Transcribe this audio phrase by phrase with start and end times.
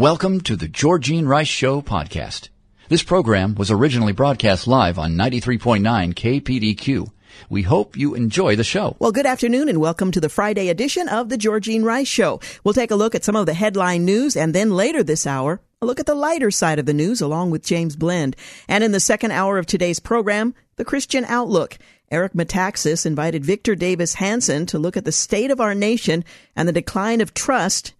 [0.00, 2.48] Welcome to the Georgine Rice Show podcast.
[2.88, 7.10] This program was originally broadcast live on 93.9 KPDQ.
[7.50, 8.96] We hope you enjoy the show.
[8.98, 12.40] Well, good afternoon and welcome to the Friday edition of the Georgine Rice Show.
[12.64, 15.60] We'll take a look at some of the headline news and then later this hour,
[15.82, 18.36] a look at the lighter side of the news along with James Blend.
[18.68, 21.76] And in the second hour of today's program, the Christian Outlook.
[22.10, 26.24] Eric Metaxas invited Victor Davis Hanson to look at the state of our nation
[26.56, 27.92] and the decline of trust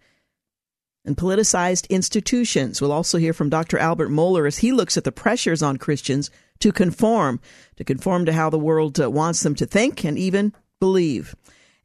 [1.03, 2.81] and politicized institutions.
[2.81, 3.77] We'll also hear from Dr.
[3.77, 7.39] Albert Mohler as he looks at the pressures on Christians to conform,
[7.77, 11.35] to conform to how the world uh, wants them to think and even believe.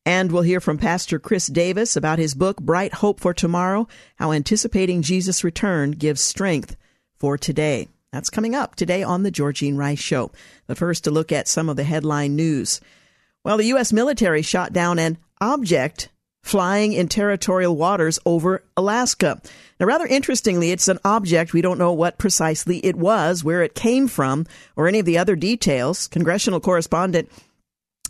[0.04, 4.32] And we'll hear from Pastor Chris Davis about his book, Bright Hope for Tomorrow How
[4.32, 6.76] Anticipating Jesus' Return Gives Strength
[7.18, 7.88] for Today.
[8.12, 10.30] That's coming up today on The Georgine Rice Show.
[10.66, 12.80] But first, to look at some of the headline news.
[13.44, 13.92] Well, the U.S.
[13.92, 16.08] military shot down an object
[16.46, 19.40] flying in territorial waters over Alaska.
[19.80, 21.52] Now, rather interestingly, it's an object.
[21.52, 25.18] We don't know what precisely it was, where it came from, or any of the
[25.18, 26.06] other details.
[26.06, 27.28] Congressional correspondent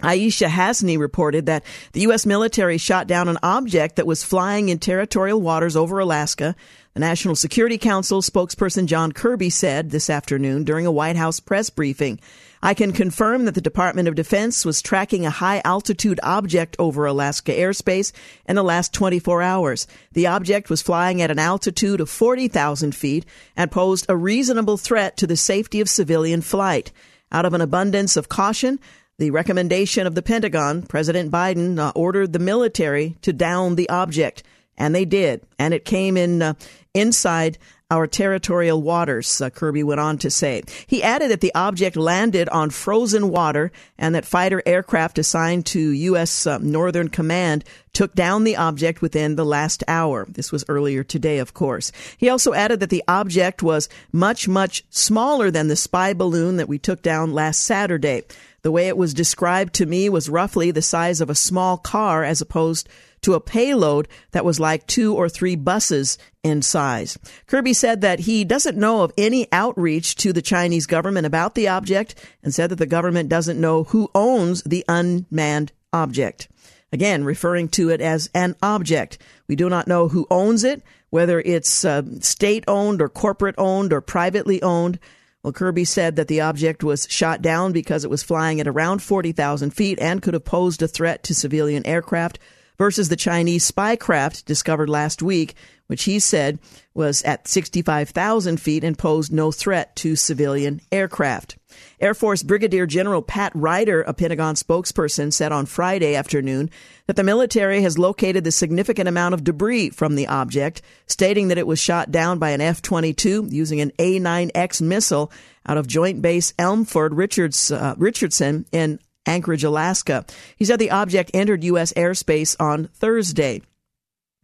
[0.02, 2.26] Aishah Hasnie reported that the U.S.
[2.26, 6.54] military shot down an object that was flying in territorial waters over Alaska.
[6.96, 11.68] The National Security Council spokesperson John Kirby said this afternoon during a White House press
[11.68, 12.18] briefing
[12.62, 17.04] I can confirm that the Department of Defense was tracking a high altitude object over
[17.04, 18.12] Alaska airspace
[18.48, 19.86] in the last 24 hours.
[20.12, 23.26] The object was flying at an altitude of 40,000 feet
[23.58, 26.92] and posed a reasonable threat to the safety of civilian flight.
[27.30, 28.80] Out of an abundance of caution,
[29.18, 34.42] the recommendation of the Pentagon, President Biden uh, ordered the military to down the object,
[34.78, 35.42] and they did.
[35.58, 36.54] And it came in uh,
[36.94, 40.64] inside our territorial waters, uh, Kirby went on to say.
[40.88, 45.90] He added that the object landed on frozen water and that fighter aircraft assigned to
[45.90, 46.48] U.S.
[46.48, 50.26] Uh, Northern Command took down the object within the last hour.
[50.28, 51.92] This was earlier today, of course.
[52.18, 56.68] He also added that the object was much, much smaller than the spy balloon that
[56.68, 58.24] we took down last Saturday.
[58.62, 62.24] The way it was described to me was roughly the size of a small car
[62.24, 62.88] as opposed
[63.26, 67.18] to a payload that was like two or three buses in size.
[67.48, 71.66] Kirby said that he doesn't know of any outreach to the Chinese government about the
[71.66, 72.14] object
[72.44, 76.46] and said that the government doesn't know who owns the unmanned object.
[76.92, 79.18] Again, referring to it as an object.
[79.48, 83.92] We do not know who owns it, whether it's uh, state owned or corporate owned
[83.92, 85.00] or privately owned.
[85.42, 89.02] Well, Kirby said that the object was shot down because it was flying at around
[89.02, 92.38] 40,000 feet and could have posed a threat to civilian aircraft
[92.78, 95.54] versus the Chinese spy craft discovered last week,
[95.86, 96.58] which he said
[96.94, 101.56] was at 65,000 feet and posed no threat to civilian aircraft.
[102.00, 106.70] Air Force Brigadier General Pat Ryder, a Pentagon spokesperson, said on Friday afternoon
[107.06, 111.58] that the military has located the significant amount of debris from the object, stating that
[111.58, 115.30] it was shot down by an F 22 using an A 9X missile
[115.66, 120.24] out of Joint Base Elmendorf Richards, uh, Richardson in Anchorage, Alaska.
[120.56, 121.92] He said the object entered U.S.
[121.94, 123.62] airspace on Thursday.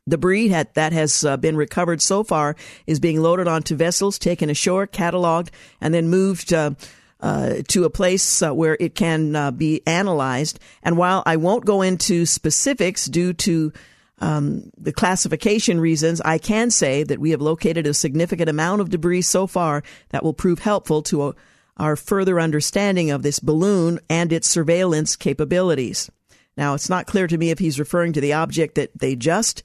[0.06, 2.56] The Debris that has uh, been recovered so far
[2.88, 5.50] is being loaded onto vessels, taken ashore, cataloged,
[5.80, 6.72] and then moved uh,
[7.20, 10.58] uh, to a place uh, where it can uh, be analyzed.
[10.82, 13.72] And while I won't go into specifics due to
[14.18, 18.90] um, the classification reasons, I can say that we have located a significant amount of
[18.90, 21.34] debris so far that will prove helpful to a
[21.76, 26.10] our further understanding of this balloon and its surveillance capabilities.
[26.56, 29.62] Now, it's not clear to me if he's referring to the object that they just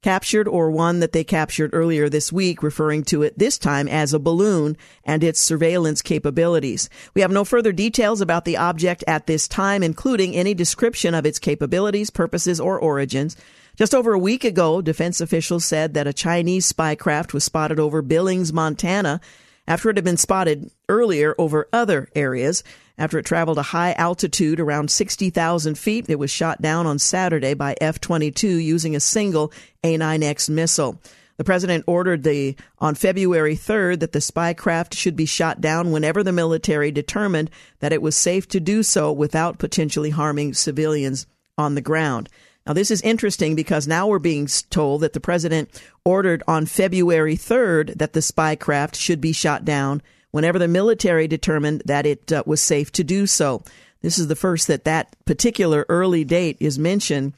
[0.00, 4.14] captured or one that they captured earlier this week, referring to it this time as
[4.14, 6.88] a balloon and its surveillance capabilities.
[7.14, 11.26] We have no further details about the object at this time, including any description of
[11.26, 13.36] its capabilities, purposes, or origins.
[13.76, 17.80] Just over a week ago, defense officials said that a Chinese spy craft was spotted
[17.80, 19.20] over Billings, Montana,
[19.68, 22.64] after it had been spotted earlier over other areas.
[22.96, 27.52] After it traveled a high altitude around 60,000 feet, it was shot down on Saturday
[27.52, 29.52] by F 22 using a single
[29.84, 30.98] A 9X missile.
[31.36, 35.92] The president ordered the on February 3rd that the spy craft should be shot down
[35.92, 37.50] whenever the military determined
[37.80, 41.26] that it was safe to do so without potentially harming civilians
[41.56, 42.30] on the ground.
[42.68, 47.34] Now, this is interesting because now we're being told that the president ordered on February
[47.34, 52.30] 3rd that the spy craft should be shot down whenever the military determined that it
[52.30, 53.62] uh, was safe to do so.
[54.02, 57.32] This is the first that that particular early date is mentioned,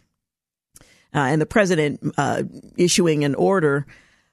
[1.15, 2.43] uh, and the president uh,
[2.77, 3.87] issuing an order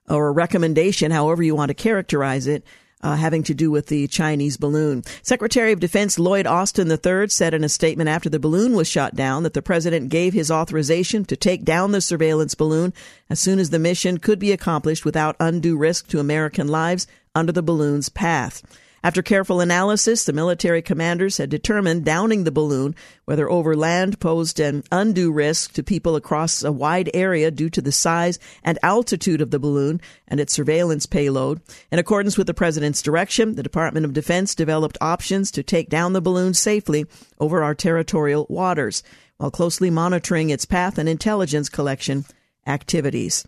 [0.10, 2.64] or a recommendation, however you want to characterize it,
[3.02, 5.04] uh, having to do with the Chinese balloon.
[5.22, 9.16] Secretary of Defense Lloyd Austin III said in a statement after the balloon was shot
[9.16, 12.94] down that the president gave his authorization to take down the surveillance balloon
[13.30, 17.52] as soon as the mission could be accomplished without undue risk to American lives under
[17.52, 18.64] the balloon's path.
[19.08, 22.94] After careful analysis, the military commanders had determined downing the balloon,
[23.24, 27.82] whether over land, posed an undue risk to people across a wide area due to
[27.82, 31.62] the size and altitude of the balloon and its surveillance payload.
[31.90, 36.12] In accordance with the president's direction, the Department of Defense developed options to take down
[36.12, 37.06] the balloon safely
[37.40, 39.04] over our territorial waters,
[39.38, 42.26] while closely monitoring its path and intelligence collection
[42.66, 43.48] activities.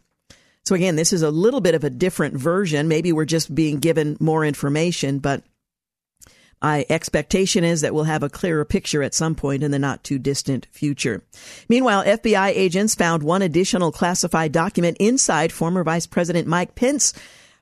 [0.66, 2.88] So again, this is a little bit of a different version.
[2.88, 5.44] Maybe we're just being given more information, but
[6.62, 10.04] my expectation is that we'll have a clearer picture at some point in the not
[10.04, 11.24] too distant future.
[11.70, 17.14] Meanwhile, FBI agents found one additional classified document inside former Vice President Mike Pence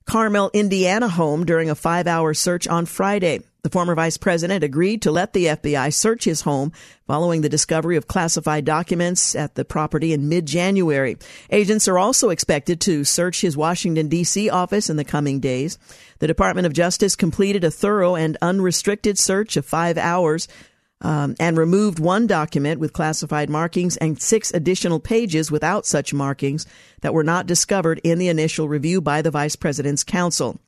[0.07, 3.41] Carmel, Indiana home during a five hour search on Friday.
[3.63, 6.71] The former vice president agreed to let the FBI search his home
[7.05, 11.17] following the discovery of classified documents at the property in mid January.
[11.49, 14.49] Agents are also expected to search his Washington, D.C.
[14.49, 15.77] office in the coming days.
[16.19, 20.47] The Department of Justice completed a thorough and unrestricted search of five hours
[21.01, 26.65] um, and removed one document with classified markings and six additional pages without such markings
[27.01, 30.59] that were not discovered in the initial review by the vice president's counsel.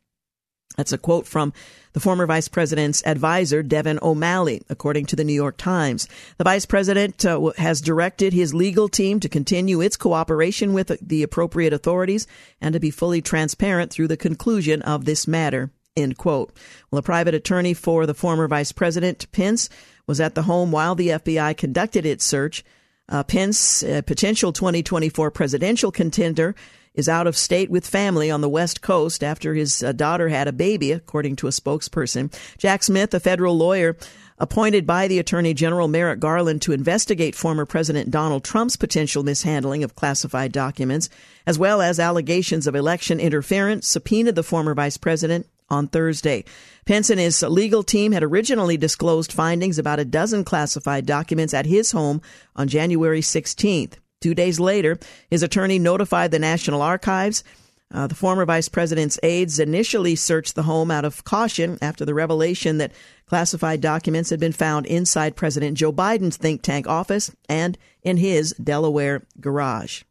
[0.77, 1.53] That's a quote from
[1.93, 6.07] the former vice president's advisor, Devin O'Malley, according to the New York Times.
[6.37, 11.23] The vice president uh, has directed his legal team to continue its cooperation with the
[11.23, 12.27] appropriate authorities
[12.61, 15.71] and to be fully transparent through the conclusion of this matter.
[15.97, 16.55] End quote.
[16.91, 19.69] Well, a private attorney for the former vice president, Pence,
[20.07, 22.63] was at the home while the FBI conducted its search.
[23.07, 26.55] Uh, Pence, a potential 2024 presidential contender,
[26.93, 30.47] is out of state with family on the West Coast after his uh, daughter had
[30.47, 32.33] a baby, according to a spokesperson.
[32.57, 33.95] Jack Smith, a federal lawyer
[34.39, 39.83] appointed by the Attorney General Merrick Garland to investigate former President Donald Trump's potential mishandling
[39.83, 41.09] of classified documents,
[41.45, 46.45] as well as allegations of election interference, subpoenaed the former vice president on Thursday.
[46.85, 51.65] Pence and his legal team had originally disclosed findings about a dozen classified documents at
[51.65, 52.21] his home
[52.55, 53.95] on January 16th.
[54.21, 54.97] Two days later,
[55.29, 57.43] his attorney notified the National Archives.
[57.91, 62.13] Uh, the former vice president's aides initially searched the home out of caution after the
[62.13, 62.91] revelation that
[63.25, 68.53] classified documents had been found inside President Joe Biden's think tank office and in his
[68.53, 70.03] Delaware garage.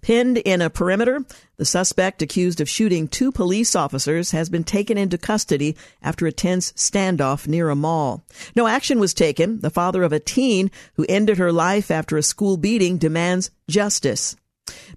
[0.00, 1.24] Pinned in a perimeter,
[1.56, 6.32] the suspect accused of shooting two police officers has been taken into custody after a
[6.32, 8.24] tense standoff near a mall.
[8.54, 9.60] No action was taken.
[9.60, 14.36] The father of a teen who ended her life after a school beating demands justice.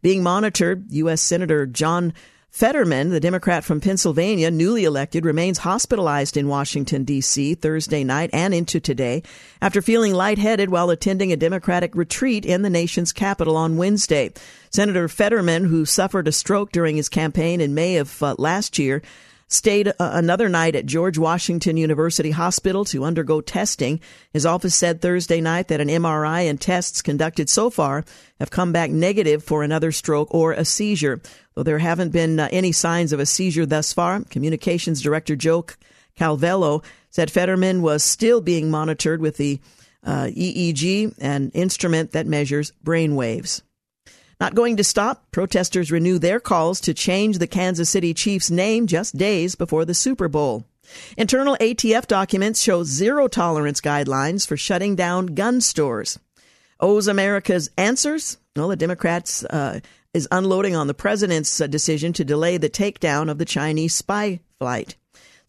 [0.01, 1.21] Being monitored, U.S.
[1.21, 2.13] Senator John
[2.51, 7.53] Fetterman, the Democrat from Pennsylvania, newly elected, remains hospitalized in Washington, D.C.
[7.55, 9.21] Thursday night and into today
[9.61, 14.31] after feeling lightheaded while attending a Democratic retreat in the nation's capital on Wednesday.
[14.71, 19.03] Senator Fetterman, who suffered a stroke during his campaign in May of uh, last year,
[19.49, 23.99] stayed uh, another night at George Washington University Hospital to undergo testing.
[24.31, 28.05] His office said Thursday night that an MRI and tests conducted so far
[28.39, 31.19] have come back negative for another stroke or a seizure.
[31.55, 35.65] Though there haven't been uh, any signs of a seizure thus far, Communications Director Joe
[36.17, 39.59] Calvello said Fetterman was still being monitored with the
[40.03, 43.63] uh, EEG, an instrument that measures brain waves.
[44.39, 48.87] Not going to stop, protesters renew their calls to change the Kansas City Chiefs name
[48.87, 50.63] just days before the Super Bowl.
[51.17, 56.19] Internal ATF documents show zero tolerance guidelines for shutting down gun stores.
[56.79, 58.37] Owes America's answers?
[58.55, 59.81] Well, the Democrats uh,
[60.13, 64.39] is unloading on the president's uh, decision to delay the takedown of the Chinese spy
[64.57, 64.95] flight.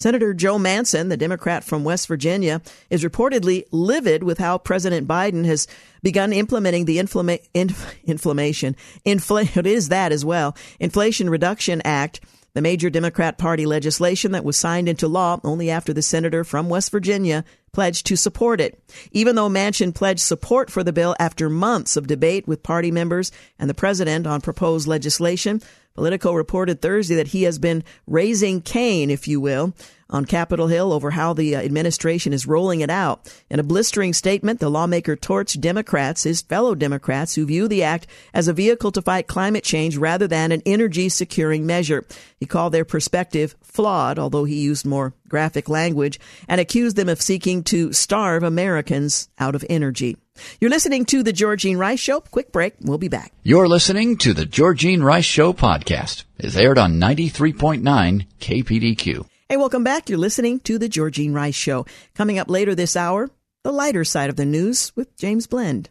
[0.03, 5.45] Senator Joe Manchin, the Democrat from West Virginia, is reportedly livid with how President Biden
[5.45, 5.67] has
[6.03, 12.21] begun implementing the inflama- inf- inflammation, infl- it is that as well, Inflation Reduction Act,
[12.55, 16.71] the major Democrat Party legislation that was signed into law only after the senator from
[16.71, 18.83] West Virginia pledged to support it.
[19.13, 23.31] Even though Manchin pledged support for the bill after months of debate with party members
[23.59, 25.61] and the president on proposed legislation,
[25.95, 29.75] Politico reported Thursday that he has been raising Cain, if you will,
[30.09, 33.33] on Capitol Hill over how the uh, administration is rolling it out.
[33.49, 38.07] In a blistering statement, the lawmaker torched Democrats, his fellow Democrats, who view the act
[38.35, 42.05] as a vehicle to fight climate change rather than an energy securing measure.
[42.39, 46.19] He called their perspective flawed, although he used more graphic language,
[46.49, 50.17] and accused them of seeking to starve Americans out of energy.
[50.61, 52.21] You're listening to The Georgine Rice Show.
[52.21, 52.75] Quick break.
[52.81, 53.33] We'll be back.
[53.43, 56.25] You're listening to The Georgine Rice Show podcast.
[56.39, 59.27] It's aired on 93.9 KPDQ.
[59.49, 60.09] Hey, welcome back.
[60.09, 61.87] You're listening to The Georgine Rice Show.
[62.15, 63.31] Coming up later this hour,
[63.65, 65.91] the lighter side of the news with James Blend.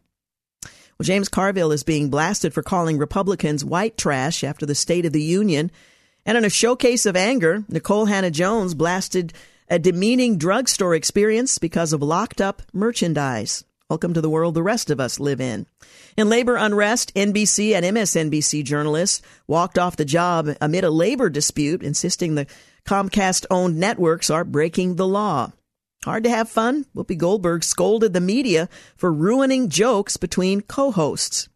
[0.63, 5.13] Well, James Carville is being blasted for calling Republicans white trash after the State of
[5.13, 5.71] the Union.
[6.25, 9.33] And in a showcase of anger, Nicole Hannah-Jones blasted
[9.69, 13.63] a demeaning drugstore experience because of locked up merchandise.
[13.89, 15.65] Welcome to the world the rest of us live in.
[16.15, 21.81] In labor unrest, NBC and MSNBC journalists walked off the job amid a labor dispute,
[21.81, 22.45] insisting the
[22.85, 25.53] Comcast owned networks are breaking the law.
[26.05, 26.85] Hard to have fun?
[26.95, 31.49] Whoopi Goldberg scolded the media for ruining jokes between co hosts.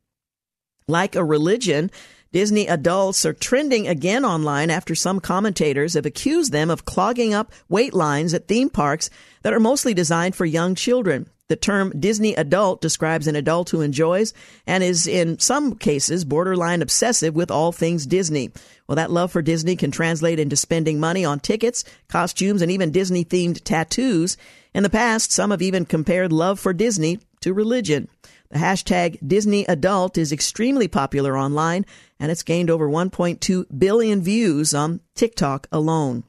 [0.87, 1.91] Like a religion,
[2.31, 7.51] Disney adults are trending again online after some commentators have accused them of clogging up
[7.69, 9.11] wait lines at theme parks
[9.43, 11.29] that are mostly designed for young children.
[11.53, 14.33] The term Disney adult describes an adult who enjoys
[14.65, 18.49] and is in some cases borderline obsessive with all things Disney.
[18.87, 22.89] Well, that love for Disney can translate into spending money on tickets, costumes, and even
[22.89, 24.35] Disney themed tattoos.
[24.73, 28.07] In the past, some have even compared love for Disney to religion.
[28.49, 31.85] The hashtag Disney Adult is extremely popular online,
[32.19, 36.23] and it's gained over 1.2 billion views on TikTok alone.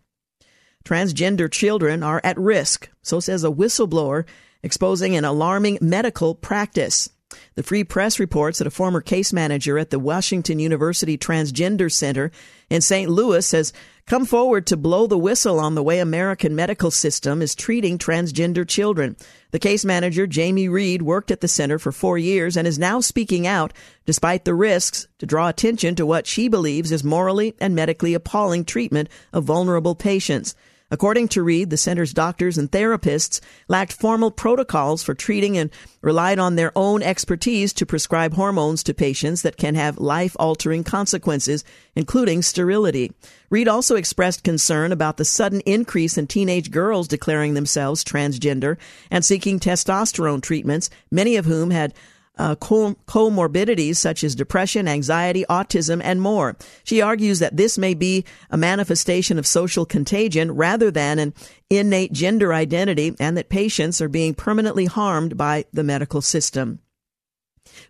[0.84, 4.26] Transgender children are at risk, so says a whistleblower
[4.64, 7.10] exposing an alarming medical practice.
[7.54, 12.30] The Free Press reports that a former case manager at the Washington University Transgender Center
[12.70, 13.10] in St.
[13.10, 13.72] Louis has
[14.06, 18.66] come forward to blow the whistle on the way American medical system is treating transgender
[18.66, 19.16] children.
[19.50, 23.00] The case manager, Jamie Reed, worked at the center for four years and is now
[23.00, 23.72] speaking out
[24.06, 28.64] despite the risks to draw attention to what she believes is morally and medically appalling
[28.64, 30.54] treatment of vulnerable patients.
[30.94, 35.68] According to Reed, the center's doctors and therapists lacked formal protocols for treating and
[36.02, 40.84] relied on their own expertise to prescribe hormones to patients that can have life altering
[40.84, 41.64] consequences,
[41.96, 43.10] including sterility.
[43.50, 48.76] Reed also expressed concern about the sudden increase in teenage girls declaring themselves transgender
[49.10, 51.92] and seeking testosterone treatments, many of whom had
[52.36, 56.56] uh, comorbidities such as depression, anxiety, autism, and more.
[56.82, 61.34] She argues that this may be a manifestation of social contagion rather than an
[61.70, 66.80] innate gender identity and that patients are being permanently harmed by the medical system.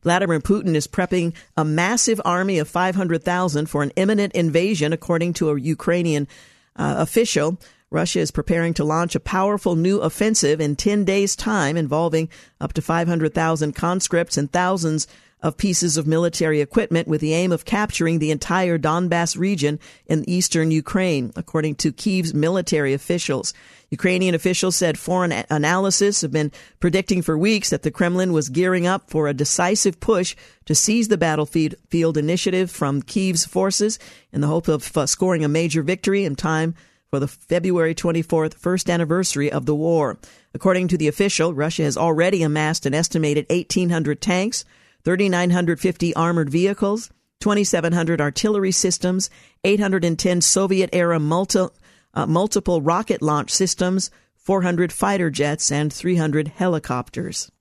[0.03, 5.51] Vladimir Putin is prepping a massive army of 500,000 for an imminent invasion, according to
[5.51, 6.29] a Ukrainian
[6.77, 7.59] uh, official.
[7.95, 12.29] Russia is preparing to launch a powerful new offensive in 10 days' time involving
[12.61, 15.07] up to 500,000 conscripts and thousands
[15.41, 20.29] of pieces of military equipment with the aim of capturing the entire Donbass region in
[20.29, 23.55] eastern Ukraine, according to Kyiv's military officials.
[23.91, 28.87] Ukrainian officials said foreign analysis have been predicting for weeks that the Kremlin was gearing
[28.87, 30.35] up for a decisive push
[30.65, 33.99] to seize the battlefield initiative from Kyiv's forces
[34.33, 36.75] in the hope of uh, scoring a major victory in time
[37.15, 40.19] for the February 24th first anniversary of the war.
[40.53, 44.65] According to the official, Russia has already amassed an estimated 1,800 tanks,
[45.05, 49.31] 3,950 armored vehicles, 2,700 artillery systems,
[49.63, 51.67] 810 Soviet era multi,
[52.15, 57.53] uh, multiple rocket launch systems, 400 fighter jets, and 300 helicopters.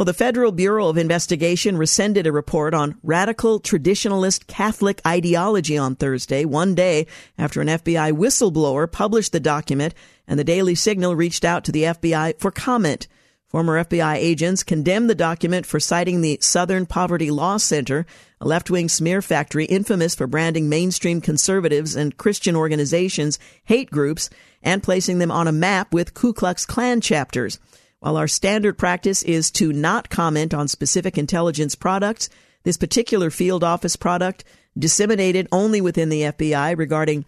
[0.00, 5.94] Well, the Federal Bureau of Investigation rescinded a report on radical traditionalist Catholic ideology on
[5.94, 9.92] Thursday, one day after an FBI whistleblower published the document
[10.26, 13.08] and the Daily Signal reached out to the FBI for comment.
[13.46, 18.06] Former FBI agents condemned the document for citing the Southern Poverty Law Center,
[18.40, 24.30] a left wing smear factory infamous for branding mainstream conservatives and Christian organizations hate groups
[24.62, 27.58] and placing them on a map with Ku Klux Klan chapters.
[28.00, 32.30] While our standard practice is to not comment on specific intelligence products,
[32.62, 34.42] this particular field office product,
[34.78, 37.26] disseminated only within the FBI regarding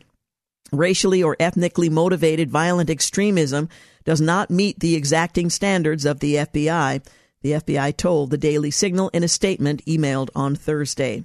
[0.73, 3.69] racially or ethnically motivated violent extremism,
[4.05, 7.05] does not meet the exacting standards of the FBI,
[7.43, 11.25] the FBI told the Daily Signal in a statement emailed on Thursday.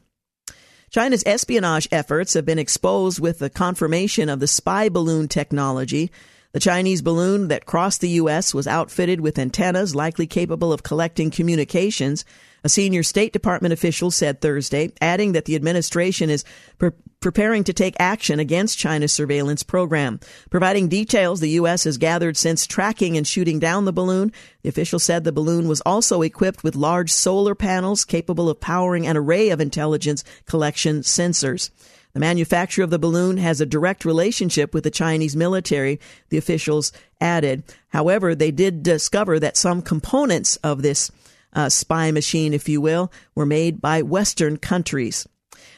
[0.89, 6.11] China's espionage efforts have been exposed with the confirmation of the spy balloon technology
[6.57, 8.51] the Chinese balloon that crossed the U.S.
[8.51, 12.25] was outfitted with antennas likely capable of collecting communications,
[12.63, 16.43] a senior State Department official said Thursday, adding that the administration is
[16.79, 20.19] pre- preparing to take action against China's surveillance program.
[20.49, 21.83] Providing details the U.S.
[21.83, 24.33] has gathered since tracking and shooting down the balloon,
[24.63, 29.05] the official said the balloon was also equipped with large solar panels capable of powering
[29.05, 31.69] an array of intelligence collection sensors.
[32.17, 36.91] The manufacturer of the balloon has a direct relationship with the Chinese military, the officials
[37.21, 37.61] added.
[37.89, 41.11] However, they did discover that some components of this
[41.53, 45.27] uh, spy machine, if you will, were made by Western countries.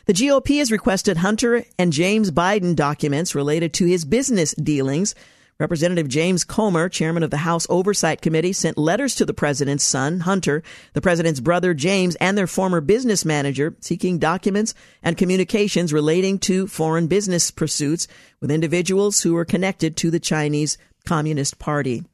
[0.05, 5.15] The GOP has requested Hunter and James Biden documents related to his business dealings
[5.59, 10.21] Representative James Comer, chairman of the House Oversight Committee, sent letters to the president's son,
[10.21, 10.63] Hunter,
[10.93, 14.73] the president's brother, James, and their former business manager, seeking documents
[15.03, 18.07] and communications relating to foreign business pursuits
[18.39, 22.05] with individuals who were connected to the Chinese Communist Party.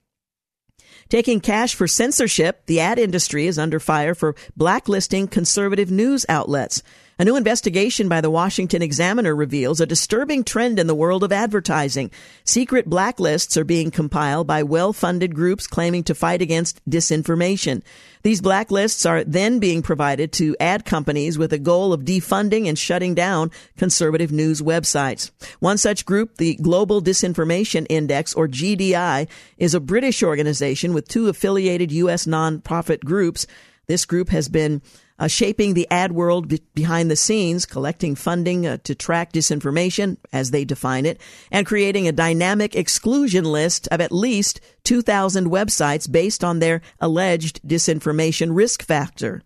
[1.09, 6.81] Taking cash for censorship, the ad industry is under fire for blacklisting conservative news outlets.
[7.17, 11.31] A new investigation by the Washington Examiner reveals a disturbing trend in the world of
[11.31, 12.11] advertising.
[12.43, 17.83] Secret blacklists are being compiled by well-funded groups claiming to fight against disinformation.
[18.23, 22.77] These blacklists are then being provided to ad companies with a goal of defunding and
[22.77, 25.31] shutting down conservative news websites.
[25.61, 31.29] One such group, the Global Disinformation Index, or GDI, is a British organization with two
[31.29, 32.25] affiliated U.S.
[32.25, 33.47] nonprofit groups.
[33.87, 34.81] This group has been
[35.17, 40.17] uh, shaping the ad world be- behind the scenes, collecting funding uh, to track disinformation,
[40.33, 41.19] as they define it,
[41.51, 47.61] and creating a dynamic exclusion list of at least 2,000 websites based on their alleged
[47.63, 49.41] disinformation risk factor.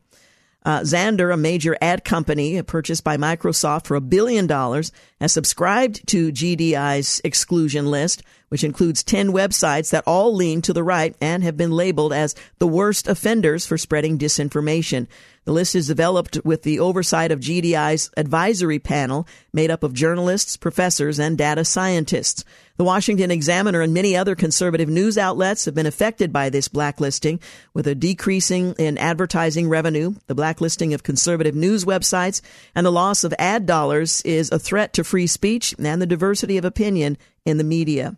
[0.66, 6.06] Uh, Xandr, a major ad company purchased by Microsoft for a billion dollars, has subscribed
[6.08, 11.44] to GDI's exclusion list, which includes 10 websites that all lean to the right and
[11.44, 15.08] have been labeled as the worst offenders for spreading disinformation.
[15.50, 20.56] The list is developed with the oversight of GDI's advisory panel made up of journalists,
[20.58, 22.46] professors, and data scientists.
[22.78, 27.40] The Washington Examiner and many other conservative news outlets have been affected by this blacklisting,
[27.74, 30.14] with a decreasing in advertising revenue.
[30.28, 32.42] The blacklisting of conservative news websites
[32.76, 36.60] and the loss of ad dollars is a threat to free speech and the diversity
[36.60, 38.18] of opinion in the media.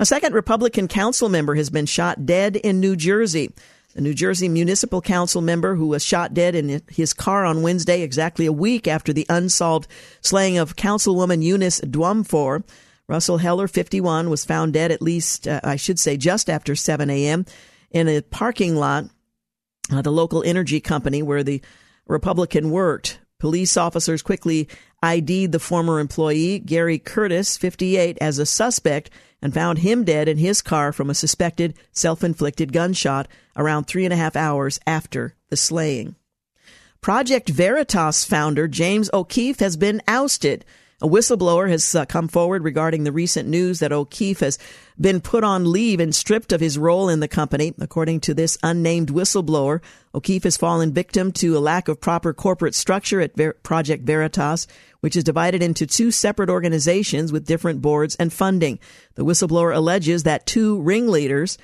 [0.00, 3.52] A second Republican council member has been shot dead in New Jersey.
[3.94, 8.02] The New Jersey Municipal Council member who was shot dead in his car on Wednesday,
[8.02, 9.86] exactly a week after the unsolved
[10.20, 12.64] slaying of Councilwoman Eunice Dwumfour.
[13.06, 17.08] Russell Heller, 51, was found dead at least, uh, I should say, just after 7
[17.08, 17.46] a.m.
[17.92, 19.04] in a parking lot,
[19.92, 21.62] uh, the local energy company where the
[22.08, 23.20] Republican worked.
[23.38, 24.68] Police officers quickly
[25.04, 29.10] ID'd the former employee, Gary Curtis, 58, as a suspect
[29.44, 34.04] and found him dead in his car from a suspected self inflicted gunshot around three
[34.04, 36.16] and a half hours after the slaying.
[37.02, 40.64] Project Veritas founder James O'Keefe has been ousted.
[41.02, 44.58] A whistleblower has uh, come forward regarding the recent news that O'Keefe has
[44.98, 47.74] been put on leave and stripped of his role in the company.
[47.80, 49.80] According to this unnamed whistleblower,
[50.14, 54.66] O'Keefe has fallen victim to a lack of proper corporate structure at Ver- Project Veritas,
[55.00, 58.78] which is divided into two separate organizations with different boards and funding.
[59.16, 61.58] The whistleblower alleges that two ringleaders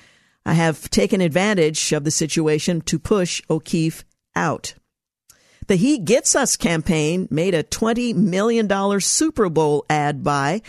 [0.45, 4.75] have taken advantage of the situation to push O'Keefe out.
[5.71, 10.63] The He Gets Us campaign made a $20 million Super Bowl ad buy.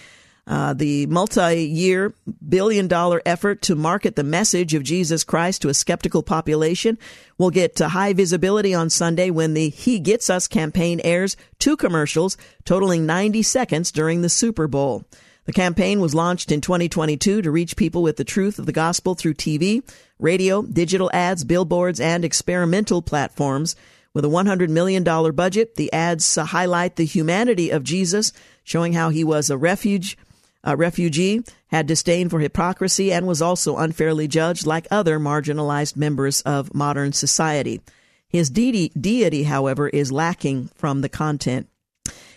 [0.46, 2.14] Uh, the multi-year
[2.48, 7.00] billion dollar effort to market the message of Jesus Christ to a skeptical population
[7.40, 11.76] will get to high visibility on Sunday when the He Gets Us campaign airs two
[11.76, 15.04] commercials totaling 90 seconds during the Super Bowl.
[15.46, 19.16] The campaign was launched in 2022 to reach people with the truth of the gospel
[19.16, 19.82] through TV,
[20.20, 23.76] radio, digital ads, billboards, and experimental platforms.
[24.14, 29.24] With a $100 million budget, the ads highlight the humanity of Jesus, showing how he
[29.24, 30.18] was a refuge,
[30.64, 36.42] a refugee, had disdain for hypocrisy, and was also unfairly judged like other marginalized members
[36.42, 37.82] of modern society.
[38.28, 41.70] His de- deity, however, is lacking from the content.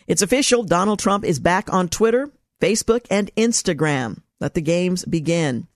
[0.07, 0.63] It's official.
[0.63, 4.19] Donald Trump is back on Twitter, Facebook, and Instagram.
[4.41, 5.67] Let the games begin.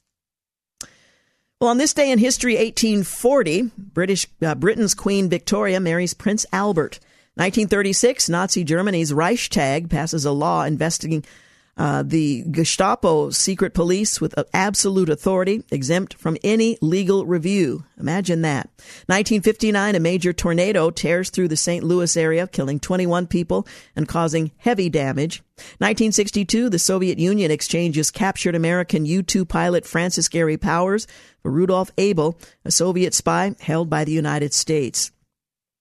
[1.61, 7.01] Well, on this day in history, 1840, British uh, Britain's Queen Victoria marries Prince Albert.
[7.35, 11.25] 1936, Nazi Germany's Reichstag passes a law investigating
[11.79, 17.85] uh, the Gestapo secret police with absolute authority, exempt from any legal review.
[17.99, 18.67] Imagine that.
[19.07, 21.85] 1959, a major tornado tears through the St.
[21.85, 25.43] Louis area, killing 21 people and causing heavy damage.
[25.79, 31.07] 1962, the Soviet Union exchanges captured American U 2 pilot Francis Gary Powers
[31.43, 35.13] for Rudolf Abel, a Soviet spy held by the United States.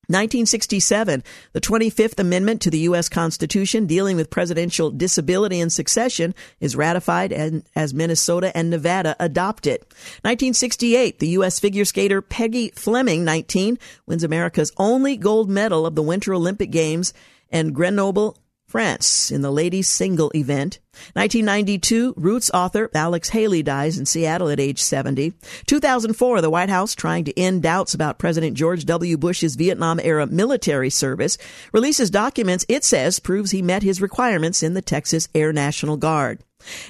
[0.08, 3.10] 1967, the 25th Amendment to the U.S.
[3.10, 9.68] Constitution dealing with presidential disability and succession is ratified and, as Minnesota and Nevada adopt
[9.68, 9.82] it.
[10.22, 11.60] 1968, the U.S.
[11.60, 17.14] figure skater Peggy Fleming, 19, wins America's only gold medal of the Winter Olympic Games
[17.50, 20.80] and Grenoble France in the ladies single event.
[21.14, 25.34] 1992, Roots author Alex Haley dies in Seattle at age 70.
[25.66, 29.18] 2004, the White House, trying to end doubts about President George W.
[29.18, 31.38] Bush's Vietnam era military service,
[31.72, 36.44] releases documents it says proves he met his requirements in the Texas Air National Guard.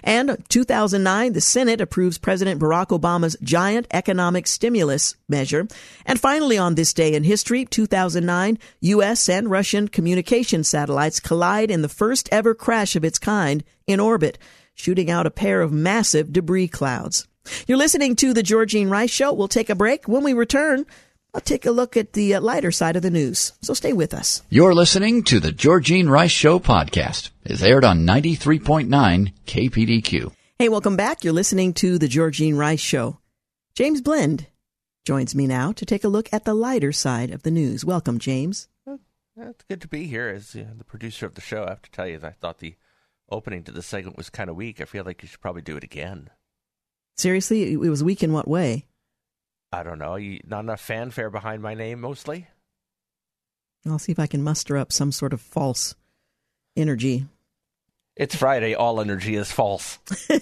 [0.03, 5.67] And 2009, the Senate approves President Barack Obama's giant economic stimulus measure.
[6.05, 9.29] And finally, on this day in history, 2009, U.S.
[9.29, 14.37] and Russian communication satellites collide in the first ever crash of its kind in orbit,
[14.75, 17.25] shooting out a pair of massive debris clouds.
[17.67, 19.31] You're listening to the Georgine Rice Show.
[19.33, 20.07] We'll take a break.
[20.07, 20.85] When we return,
[21.33, 23.53] I'll take a look at the uh, lighter side of the news.
[23.61, 24.43] So stay with us.
[24.49, 27.29] You're listening to the Georgine Rice Show podcast.
[27.45, 30.33] It's aired on 93.9 KPDQ.
[30.59, 31.23] Hey, welcome back.
[31.23, 33.19] You're listening to the Georgine Rice Show.
[33.73, 34.47] James Blend
[35.05, 37.85] joins me now to take a look at the lighter side of the news.
[37.85, 38.67] Welcome, James.
[39.39, 41.63] It's good to be here as the producer of the show.
[41.63, 42.75] I have to tell you, I thought the
[43.29, 44.81] opening to the segment was kind of weak.
[44.81, 46.29] I feel like you should probably do it again.
[47.17, 48.85] Seriously, it was weak in what way?
[49.71, 50.15] I don't know.
[50.15, 52.47] You, not enough fanfare behind my name, mostly.
[53.85, 55.95] I'll see if I can muster up some sort of false
[56.75, 57.25] energy.
[58.15, 58.75] It's Friday.
[58.75, 59.99] All energy is false.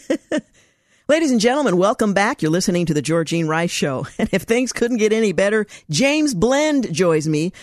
[1.07, 2.41] Ladies and gentlemen, welcome back.
[2.41, 4.07] You're listening to the Georgine Rice Show.
[4.19, 7.53] And if things couldn't get any better, James Blend joins me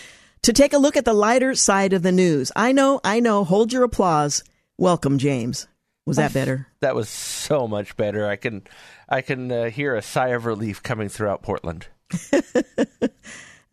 [0.43, 2.51] to take a look at the lighter side of the news.
[2.55, 3.43] I know, I know.
[3.43, 4.43] Hold your applause.
[4.77, 5.67] Welcome, James.
[6.05, 6.67] Was that better?
[6.81, 8.27] that was so much better.
[8.27, 8.63] I can,
[9.07, 11.87] I can uh, hear a sigh of relief coming throughout Portland.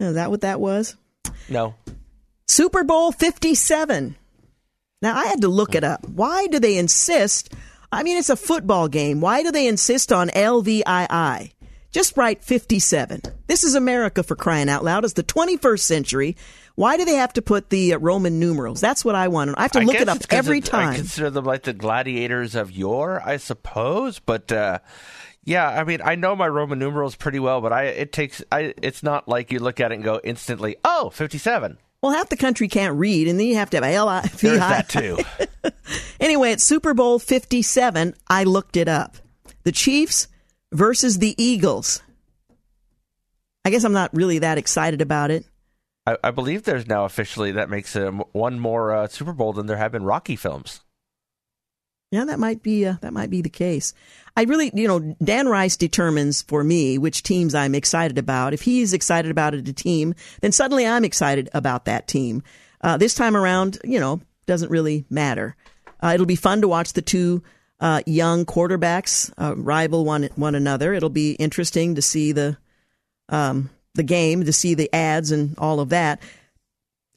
[0.00, 0.96] Is that what that was?
[1.48, 1.74] No.
[2.48, 4.16] Super Bowl 57.
[5.02, 6.06] Now, I had to look it up.
[6.08, 7.54] Why do they insist?
[7.92, 9.20] I mean, it's a football game.
[9.20, 11.52] Why do they insist on LVII?
[11.90, 13.22] Just write 57.
[13.46, 15.04] This is America for crying out loud.
[15.04, 16.36] It's the 21st century.
[16.76, 18.80] Why do they have to put the uh, Roman numerals?
[18.80, 19.58] That's what I want.
[19.58, 20.90] I have to I look it up every it, time.
[20.90, 24.20] I consider them like the gladiators of yore, I suppose.
[24.20, 24.78] But uh,
[25.44, 28.72] yeah, I mean, I know my Roman numerals pretty well, but I it takes I
[28.80, 31.76] it's not like you look at it and go instantly, oh, 57.
[32.02, 34.28] Well, half the country can't read, and then you have to have L I V
[34.48, 35.18] There's that too.
[36.20, 38.14] Anyway, it's Super Bowl 57.
[38.28, 39.16] I looked it up.
[39.64, 40.28] The Chiefs
[40.72, 42.02] versus the Eagles.
[43.64, 45.44] I guess I'm not really that excited about it.
[46.06, 49.66] I, I believe there's now officially that makes it one more uh, Super Bowl than
[49.66, 50.80] there have been Rocky films.
[52.10, 53.94] Yeah, that might be uh, that might be the case.
[54.36, 58.52] I really, you know, Dan Rice determines for me which teams I'm excited about.
[58.52, 62.42] If he's excited about a team, then suddenly I'm excited about that team.
[62.80, 65.54] Uh, this time around, you know, doesn't really matter.
[66.02, 67.44] Uh, it'll be fun to watch the two
[67.80, 70.92] uh, young quarterbacks uh, rival one one another.
[70.92, 72.56] It'll be interesting to see the
[73.28, 76.20] um, the game, to see the ads and all of that.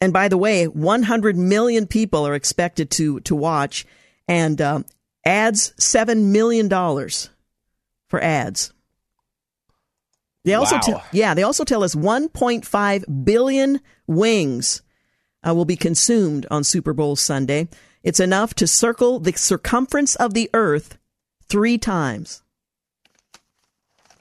[0.01, 3.85] And by the way, 100 million people are expected to to watch,
[4.27, 4.85] and um,
[5.25, 7.29] ads seven million dollars
[8.09, 8.71] for ads.
[10.45, 10.81] They also, Wow.
[10.81, 14.81] tell yeah, they also tell us 1.5 billion wings
[15.47, 17.69] uh, will be consumed on Super Bowl Sunday.
[18.03, 20.97] It's enough to circle the circumference of the Earth
[21.47, 22.43] three times.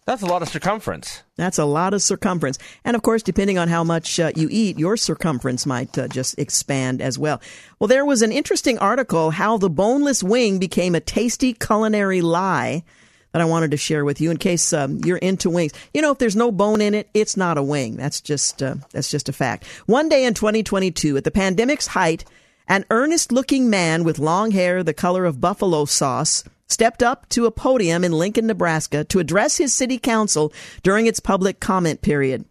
[0.04, 1.22] That's a lot of circumference.
[1.36, 2.58] That's a lot of circumference.
[2.84, 6.38] And of course, depending on how much uh, you eat, your circumference might uh, just
[6.38, 7.40] expand as well.
[7.78, 12.82] Well, there was an interesting article how the boneless wing became a tasty culinary lie
[13.30, 15.72] that I wanted to share with you in case um, you're into wings.
[15.94, 17.96] You know, if there's no bone in it, it's not a wing.
[17.96, 19.66] That's just uh, that's just a fact.
[19.86, 22.24] One day in 2022, at the pandemic's height,
[22.72, 27.50] an earnest-looking man with long hair the color of buffalo sauce stepped up to a
[27.50, 30.50] podium in Lincoln, Nebraska to address his city council
[30.82, 32.46] during its public comment period.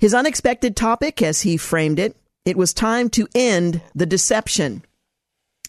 [0.00, 4.82] His unexpected topic, as he framed it, it was time to end the deception.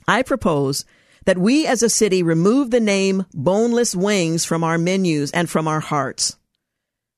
[0.07, 0.83] I propose
[1.25, 5.67] that we as a city remove the name boneless wings from our menus and from
[5.67, 6.37] our hearts.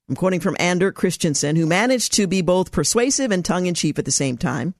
[0.10, 3.98] I'm quoting from Ander Christensen, who managed to be both persuasive and tongue in cheek
[3.98, 4.74] at the same time.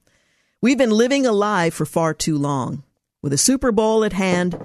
[0.60, 2.82] We've been living a lie for far too long.
[3.22, 4.58] With a Super Bowl at hand,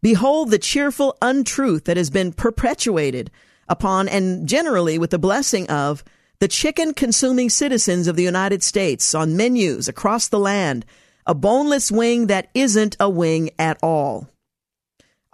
[0.00, 3.32] behold the cheerful untruth that has been perpetuated
[3.68, 6.04] upon and generally with the blessing of
[6.38, 10.86] the chicken consuming citizens of the United States on menus across the land,
[11.26, 14.28] a boneless wing that isn't a wing at all.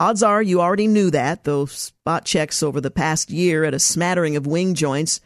[0.00, 3.78] Odds are you already knew that, though spot checks over the past year at a
[3.78, 5.20] smattering of wing joints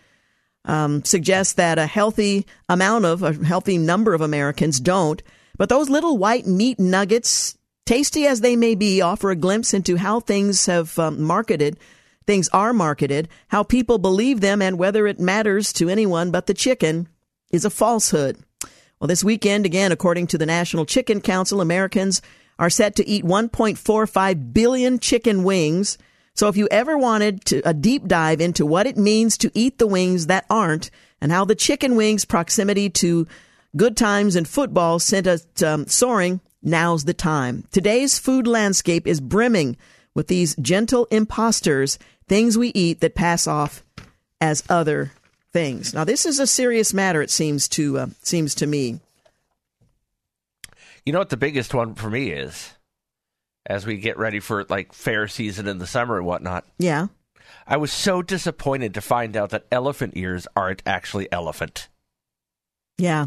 [0.65, 5.23] um, suggest that a healthy amount of, a healthy number of Americans don't.
[5.57, 9.97] But those little white meat nuggets, tasty as they may be, offer a glimpse into
[9.97, 11.79] how things have um, marketed,
[12.27, 16.55] things are marketed, how people believe them, and whether it matters to anyone but the
[16.55, 17.09] chicken
[17.51, 18.39] is a falsehood.
[19.01, 22.21] Well, this weekend, again, according to the National Chicken Council, Americans
[22.59, 25.97] are set to eat 1.45 billion chicken wings.
[26.41, 29.77] So if you ever wanted to, a deep dive into what it means to eat
[29.77, 33.29] the wings that aren't and how the chicken wings proximity to
[33.77, 37.65] good times and football sent us um, soaring, now's the time.
[37.73, 39.77] Today's food landscape is brimming
[40.15, 43.85] with these gentle imposters, things we eat that pass off
[44.41, 45.13] as other
[45.53, 45.93] things.
[45.93, 47.21] Now, this is a serious matter.
[47.21, 49.01] It seems to uh, seems to me.
[51.05, 52.73] You know what the biggest one for me is,
[53.71, 56.65] as we get ready for like fair season in the summer and whatnot.
[56.79, 57.07] Yeah.
[57.69, 61.89] I was so disappointed to find out that elephant ears aren't actually elephant.
[62.99, 63.27] Yeah.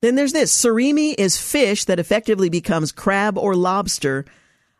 [0.00, 4.24] Then there's this surimi is fish that effectively becomes crab or lobster.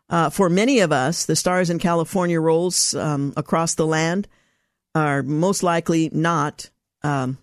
[0.09, 4.27] Uh, for many of us, the stars in California rolls um, across the land
[4.95, 6.71] are most likely not
[7.03, 7.37] um,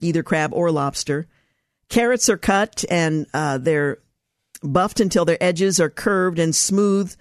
[0.00, 1.26] either crab or lobster.
[1.88, 4.00] Carrots are cut and uh, they're
[4.62, 7.14] buffed until their edges are curved and smooth,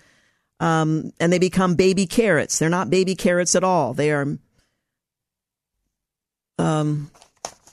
[0.60, 2.60] um, and they become baby carrots.
[2.60, 3.94] They're not baby carrots at all.
[3.94, 4.38] They are
[6.58, 7.12] um,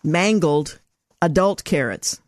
[0.03, 0.81] mangled
[1.21, 2.21] adult carrots.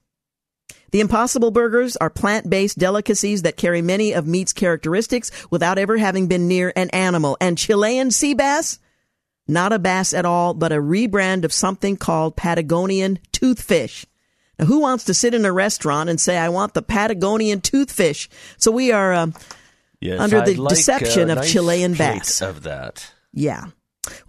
[0.90, 5.96] The Impossible Burgers are plant based delicacies that carry many of meat's characteristics without ever
[5.96, 7.36] having been near an animal.
[7.40, 8.78] And Chilean sea bass?
[9.46, 14.04] Not a bass at all, but a rebrand of something called Patagonian toothfish.
[14.60, 18.28] Now, who wants to sit in a restaurant and say, I want the Patagonian toothfish?
[18.58, 19.34] So we are um,
[20.00, 22.42] Yes, under the I'd like deception a of nice Chilean bass.
[22.42, 23.12] Of that.
[23.32, 23.66] Yeah.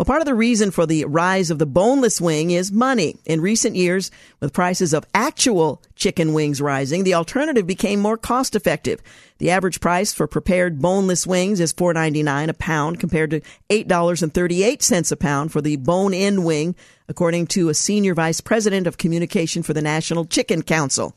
[0.02, 3.18] Well, part of the reason for the rise of the boneless wing is money.
[3.24, 4.10] In recent years,
[4.40, 9.00] with prices of actual chicken wings rising, the alternative became more cost effective.
[9.38, 15.16] The average price for prepared boneless wings is $4.99 a pound compared to $8.38 a
[15.18, 16.76] pound for the bone-in wing,
[17.08, 21.16] according to a senior vice president of communication for the National Chicken Council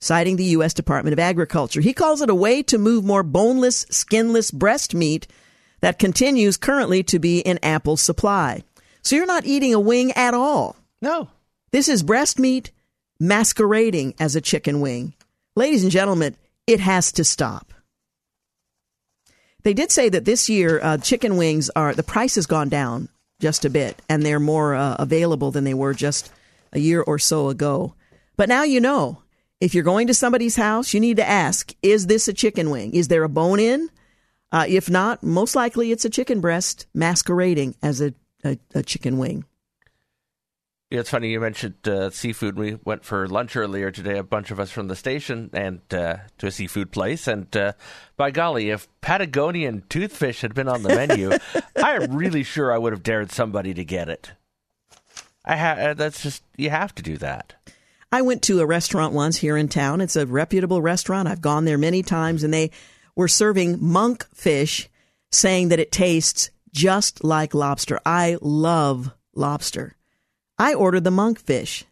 [0.00, 0.74] citing the U.S.
[0.74, 1.80] Department of Agriculture.
[1.80, 5.26] He calls it a way to move more boneless, skinless breast meat
[5.80, 8.62] that continues currently to be in ample supply.
[9.02, 10.76] So you're not eating a wing at all.
[11.00, 11.30] No.
[11.70, 12.72] This is breast meat
[13.20, 15.14] masquerading as a chicken wing.
[15.56, 16.36] Ladies and gentlemen,
[16.66, 17.72] it has to stop.
[19.64, 23.08] They did say that this year uh, chicken wings are the price has gone down
[23.40, 26.30] just a bit, and they're more uh, available than they were just
[26.72, 27.94] a year or so ago.
[28.36, 29.22] But now you know.
[29.60, 32.94] If you're going to somebody's house, you need to ask: Is this a chicken wing?
[32.94, 33.90] Is there a bone in?
[34.50, 39.18] Uh, if not, most likely it's a chicken breast masquerading as a, a, a chicken
[39.18, 39.44] wing.
[40.90, 42.56] Yeah, it's funny you mentioned uh, seafood.
[42.56, 46.16] We went for lunch earlier today, a bunch of us from the station, and uh,
[46.38, 47.26] to a seafood place.
[47.26, 47.72] And uh,
[48.16, 51.32] by golly, if Patagonian toothfish had been on the menu,
[51.76, 54.32] I'm really sure I would have dared somebody to get it.
[55.44, 57.54] I ha- uh, that's just you have to do that.
[58.10, 60.00] I went to a restaurant once here in town.
[60.00, 61.28] It's a reputable restaurant.
[61.28, 62.70] I've gone there many times, and they
[63.18, 64.88] were serving monk fish,
[65.32, 67.98] saying that it tastes just like lobster.
[68.06, 69.96] I love lobster.
[70.56, 71.84] I ordered the monk fish.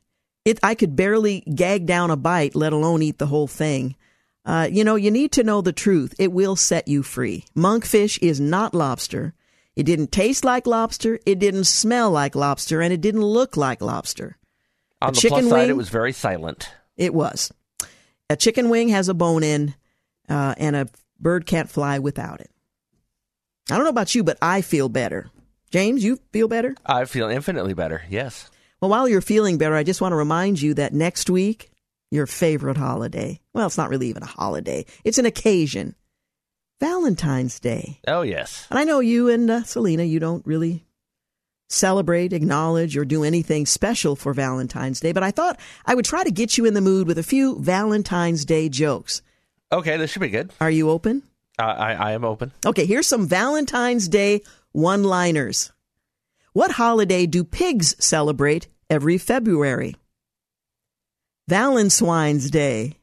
[0.45, 3.97] It, I could barely gag down a bite, let alone eat the whole thing.
[4.45, 6.15] Uh, you know, you need to know the truth.
[6.21, 7.45] It will set you free.
[7.57, 9.35] Monkfish is not lobster.
[9.75, 11.19] It didn't taste like lobster.
[11.27, 14.39] It didn't smell like lobster, and it didn't look like lobster.
[15.03, 15.71] On A the chicken plus side, wing?
[15.71, 16.71] it was very silent.
[16.97, 17.53] It was.
[18.31, 19.75] A chicken wing has a bone in,
[20.29, 20.89] uh, and a
[21.21, 22.51] bird can't fly without it.
[23.71, 25.31] I don't know about you, but I feel better.
[25.71, 26.75] James, you feel better?
[26.85, 28.03] I feel infinitely better.
[28.09, 28.51] Yes.
[28.81, 31.71] Well, while you're feeling better, I just want to remind you that next week,
[32.11, 33.41] your favorite holiday.
[33.53, 34.87] Well, it's not really even a holiday.
[35.05, 35.95] It's an occasion.
[36.79, 38.01] Valentine's Day.
[38.07, 38.67] Oh yes.
[38.71, 40.85] And I know you and uh, Selena, you don't really
[41.69, 46.23] celebrate, acknowledge, or do anything special for Valentine's Day, but I thought I would try
[46.23, 49.23] to get you in the mood with a few Valentine's Day jokes.
[49.73, 50.53] Okay, this should be good.
[50.61, 51.23] Are you open?
[51.59, 52.53] Uh, I I am open.
[52.65, 55.73] Okay, here's some Valentine's Day one liners.
[56.53, 59.97] What holiday do pigs celebrate every February?
[61.49, 62.99] Valentine's Day.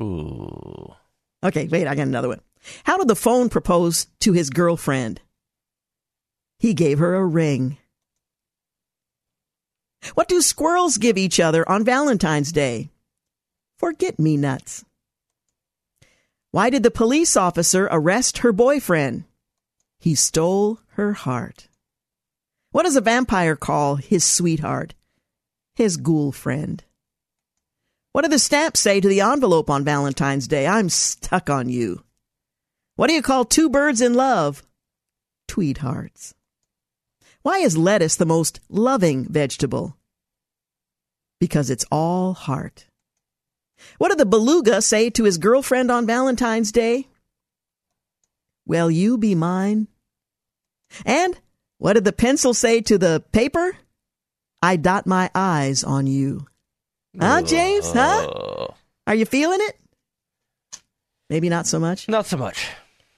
[0.00, 0.94] Ooh.
[1.42, 2.40] Okay, wait, I got another one.
[2.84, 5.20] How did the phone propose to his girlfriend?
[6.58, 7.76] He gave her a ring.
[10.14, 12.90] What do squirrels give each other on Valentine's Day?
[13.78, 14.84] Forget me nuts.
[16.54, 19.24] Why did the police officer arrest her boyfriend?
[19.98, 21.66] He stole her heart.
[22.70, 24.94] What does a vampire call his sweetheart?
[25.74, 26.84] His ghoul friend.
[28.12, 30.68] What do the stamps say to the envelope on Valentine's Day?
[30.68, 32.04] I'm stuck on you.
[32.94, 34.62] What do you call two birds in love?
[35.48, 36.34] Tweethearts.
[37.42, 39.96] Why is lettuce the most loving vegetable?
[41.40, 42.86] Because it's all heart.
[43.98, 47.08] What did the beluga say to his girlfriend on Valentine's Day?
[48.66, 49.88] Will you be mine?
[51.04, 51.38] And
[51.78, 53.76] what did the pencil say to the paper?
[54.62, 56.46] I dot my eyes on you.
[57.20, 57.92] Huh, James?
[57.92, 58.68] Huh?
[59.06, 59.78] Are you feeling it?
[61.28, 62.08] Maybe not so much.
[62.08, 62.68] not so much.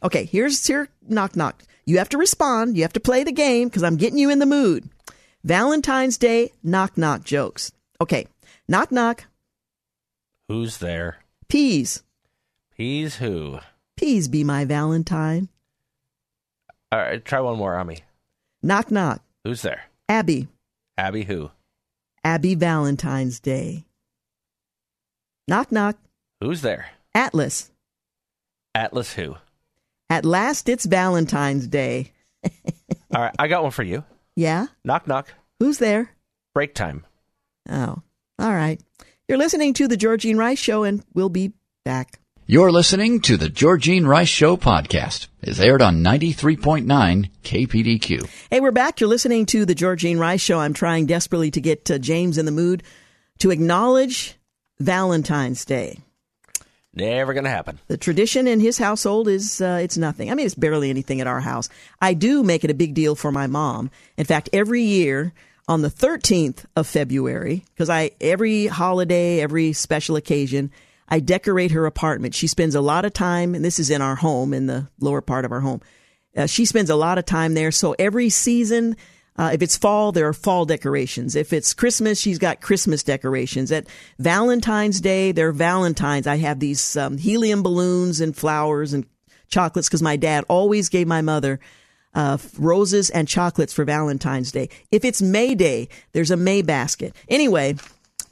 [0.03, 1.63] Okay, here's your knock knock.
[1.85, 2.77] You have to respond.
[2.77, 4.89] You have to play the game because I'm getting you in the mood.
[5.45, 7.73] Valentine's Day knock knock jokes.
[8.01, 8.27] Okay,
[8.69, 9.25] knock knock.
[10.49, 11.19] Who's there?
[11.49, 12.03] Peas.
[12.75, 13.59] He's who?
[13.97, 15.49] Peas be my Valentine.
[16.93, 17.99] All right, try one more, Ami.
[18.63, 19.23] Knock knock.
[19.45, 19.85] Who's there?
[20.09, 20.49] Abby.
[20.97, 21.51] Abby who?
[22.23, 23.87] Abby Valentine's Day.
[25.49, 25.97] Knock knock.
[26.41, 26.87] Who's there?
[27.15, 27.71] Atlas.
[28.75, 29.37] Atlas who?
[30.11, 32.13] At last it's Valentine's Day.
[33.15, 34.05] All right, I got one for you.
[34.37, 34.67] Yeah?
[34.85, 35.33] Knock knock.
[35.59, 36.11] Who's there?
[36.55, 37.05] Break time.
[37.69, 38.03] Oh,
[38.39, 38.81] all right.
[39.29, 41.53] You're listening to the Georgene Rice Show, and we'll be
[41.85, 42.21] back.
[42.47, 45.27] You're listening to the Georgene Rice Show podcast.
[45.43, 48.31] It's aired on 93.9 KPDQ.
[48.51, 49.01] Hey, we're back.
[49.01, 50.61] You're listening to the Georgene Rice Show.
[50.61, 52.85] I'm trying desperately to get uh, James in the mood
[53.39, 54.37] to acknowledge
[54.79, 55.99] Valentine's Day.
[56.95, 57.81] Never gonna happen.
[57.89, 60.31] The tradition in his household is uh, it's nothing.
[60.31, 61.69] I mean, it's barely anything at our house.
[62.01, 63.91] I do make it a big deal for my mom.
[64.17, 65.35] In fact, every year
[65.69, 70.71] on the 13th of February, because I every holiday, every special occasion,
[71.09, 72.35] I decorate her apartment.
[72.35, 75.21] She spends a lot of time, and this is in our home, in the lower
[75.21, 75.81] part of our home.
[76.37, 77.71] Uh, she spends a lot of time there.
[77.71, 78.97] So every season,
[79.37, 81.35] uh, if it's fall, there are fall decorations.
[81.35, 83.73] If it's Christmas, she's got Christmas decorations.
[83.73, 83.87] At
[84.19, 86.27] Valentine's Day, there are Valentines.
[86.27, 89.07] I have these um, helium balloons and flowers and
[89.49, 91.61] chocolates because my dad always gave my mother
[92.17, 94.71] uh, roses and chocolates for Valentine's Day.
[94.91, 97.15] If it's May Day, there's a May basket.
[97.29, 97.77] Anyway,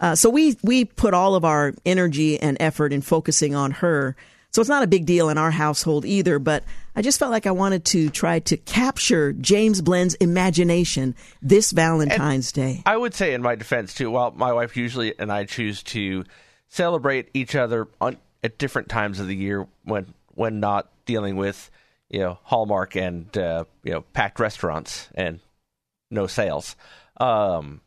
[0.01, 4.17] uh, so we we put all of our energy and effort in focusing on her.
[4.51, 6.39] So it's not a big deal in our household either.
[6.39, 6.65] But
[6.97, 12.53] I just felt like I wanted to try to capture James Blend's imagination this Valentine's
[12.53, 12.83] Day.
[12.87, 16.25] I would say, in my defense too, while my wife usually and I choose to
[16.69, 21.71] celebrate each other on, at different times of the year when when not dealing with
[22.11, 25.41] you know Hallmark and uh, you know packed restaurants and
[26.11, 26.77] no sales.
[27.19, 27.81] Um,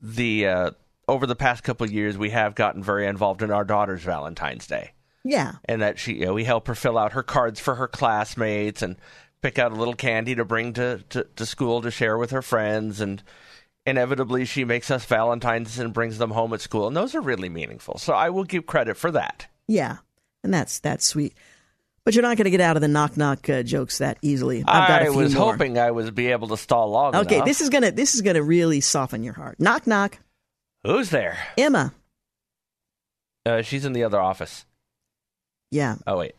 [0.00, 0.70] the uh,
[1.08, 4.66] over the past couple of years, we have gotten very involved in our daughter's Valentine's
[4.66, 4.92] Day.
[5.24, 7.88] Yeah, and that she you know, we help her fill out her cards for her
[7.88, 8.96] classmates and
[9.42, 12.42] pick out a little candy to bring to, to, to school to share with her
[12.42, 13.00] friends.
[13.00, 13.22] And
[13.84, 16.86] inevitably she makes us valentines and brings them home at school.
[16.86, 17.98] And those are really meaningful.
[17.98, 19.48] So i will give credit for that.
[19.68, 19.98] Yeah,
[20.42, 21.34] and that's that's sweet.
[22.04, 24.64] But you're not going to get out of the knock knock uh, jokes that easily.
[24.66, 25.52] I've got i a few was more.
[25.52, 27.46] hoping i would be able to stall long Okay, enough.
[27.46, 29.60] this is gonna this is gonna really soften your heart.
[29.60, 30.18] Knock knock,
[30.84, 31.94] who's there Emma.
[33.46, 34.64] uh, she's in the other office
[35.70, 36.34] Yeah, oh wait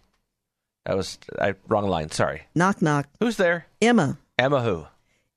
[0.86, 4.17] that was I, wrong line sorry knock knock, who's there Emma.
[4.38, 4.86] emma who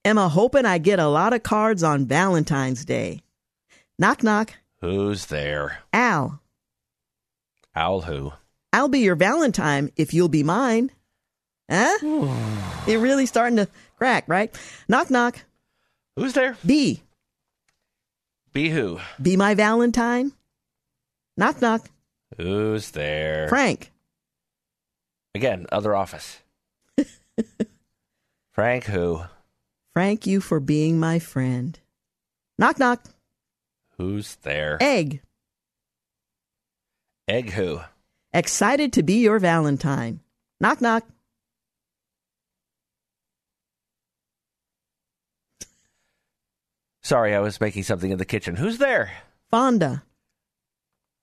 [0.05, 3.23] Emma, hoping I get a lot of cards on Valentine's Day.
[3.99, 6.41] Knock knock, who's there Al.
[7.75, 8.33] owl who
[8.77, 10.91] I'll be your Valentine if you'll be mine.
[11.71, 11.97] Huh?
[12.87, 14.55] You're really starting to crack, right?
[14.87, 15.41] Knock knock,
[16.15, 17.03] who's there B.
[18.53, 20.33] be who Be my Valentine.
[21.39, 21.89] Knock knock,
[22.37, 23.93] who's there Frank.
[25.35, 26.41] Again, other office.
[28.53, 29.23] Frank who?
[29.95, 31.81] Frank you for being my friend.
[32.59, 33.05] Knock knock,
[33.97, 34.77] Who's there?
[34.83, 35.23] Egg.
[37.27, 37.81] Egg who?
[38.37, 40.21] Excited to be your Valentine.
[40.61, 41.05] Knock knock.
[47.03, 48.57] Sorry, I was making something in the kitchen.
[48.57, 49.11] Who's there?
[49.51, 50.03] Fonda.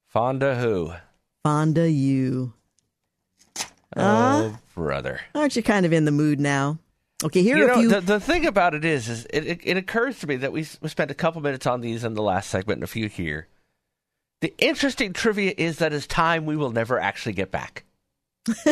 [0.07, 0.93] Fonda who?
[1.43, 2.53] Fonda you.
[3.95, 5.19] Uh, oh, brother.
[5.35, 6.79] aren't you kind of in the mood now?
[7.23, 7.89] Okay, here You are know, a few.
[7.89, 10.65] the, the thing about it is, is it, it, it occurs to me that we,
[10.81, 13.47] we spent a couple minutes on these in the last segment and a few here.
[14.43, 17.85] The interesting trivia is that it's time we will never actually get back.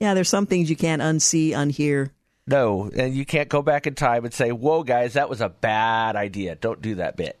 [0.00, 2.08] yeah, there's some things you can't unsee, unhear.
[2.46, 5.50] No, and you can't go back in time and say, "Whoa, guys, that was a
[5.50, 6.54] bad idea.
[6.54, 7.38] Don't do that bit."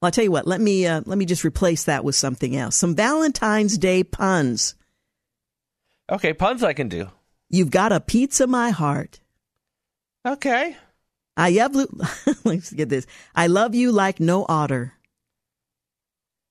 [0.00, 0.46] Well, I'll tell you what.
[0.46, 2.76] Let me uh, let me just replace that with something else.
[2.76, 4.76] Some Valentine's Day puns.
[6.08, 7.10] Okay, puns I can do.
[7.48, 9.18] You've got a pizza, my heart.
[10.24, 10.76] Okay.
[11.36, 11.88] I love.
[12.44, 13.08] Let's get this.
[13.34, 14.94] I love you like no otter.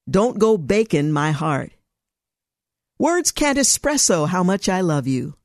[0.10, 1.72] Don't go bacon, my heart.
[2.98, 5.36] Words can't espresso how much I love you.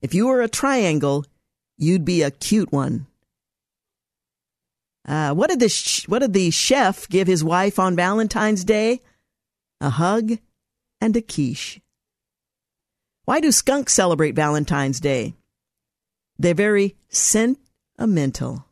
[0.00, 1.24] If you were a triangle,
[1.76, 3.06] you'd be a cute one.
[5.06, 9.00] Uh, what did the sh- what did the chef give his wife on Valentine's Day?
[9.80, 10.38] a hug,
[11.00, 11.80] and a quiche.
[13.24, 15.34] Why do skunks celebrate Valentine's Day?
[16.38, 18.64] They're very sentimental.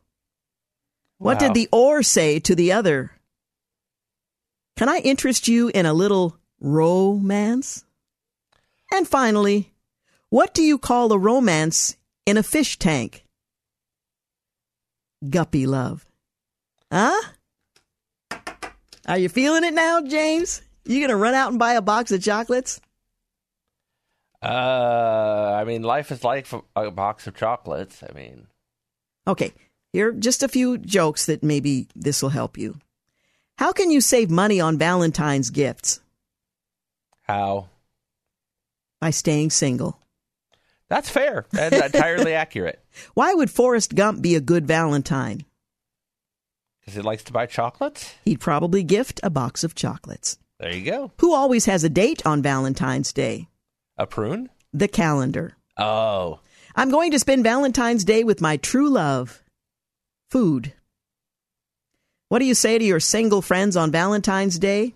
[1.17, 3.11] What did the oar say to the other?
[4.75, 7.85] Can I interest you in a little romance?
[8.91, 9.73] And finally,
[10.29, 11.95] what do you call a romance
[12.25, 13.25] in a fish tank?
[15.29, 16.05] Guppy love.
[16.91, 17.21] Huh?
[19.07, 20.61] Are you feeling it now, James?
[20.83, 22.81] You gonna run out and buy a box of chocolates?
[24.43, 28.03] Uh, I mean, life is like a box of chocolates.
[28.07, 28.47] I mean,
[29.27, 29.53] Okay,
[29.91, 32.77] here are just a few jokes that maybe this will help you.
[33.57, 36.01] How can you save money on Valentine's gifts?
[37.23, 37.69] how?
[39.01, 39.99] By staying single.
[40.89, 42.79] That's fair and entirely accurate.
[43.13, 45.43] Why would Forrest Gump be a good Valentine?
[46.79, 48.13] Because he likes to buy chocolates.
[48.25, 50.37] He'd probably gift a box of chocolates.
[50.59, 51.11] There you go.
[51.19, 53.47] Who always has a date on Valentine's Day?
[53.97, 54.49] A prune.
[54.71, 55.53] The calendar.
[55.77, 56.39] Oh,
[56.75, 59.43] I'm going to spend Valentine's Day with my true love.
[60.29, 60.73] Food.
[62.29, 64.95] What do you say to your single friends on Valentine's Day?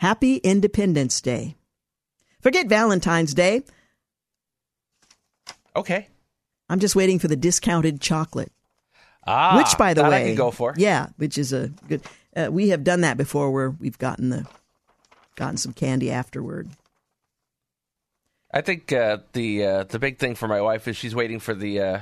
[0.00, 1.56] Happy Independence Day.
[2.40, 3.62] Forget Valentine's Day.
[5.76, 6.08] okay.
[6.68, 8.50] I'm just waiting for the discounted chocolate.
[9.26, 10.74] Ah, which, by the way, I can go for.
[10.76, 12.02] Yeah, which is a good.
[12.34, 14.46] Uh, we have done that before, where we've gotten the
[15.36, 16.68] gotten some candy afterward.
[18.50, 21.54] I think uh, the uh, the big thing for my wife is she's waiting for
[21.54, 22.00] the uh,